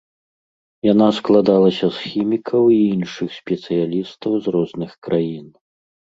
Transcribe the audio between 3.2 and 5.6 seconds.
спецыялістаў з розных краін.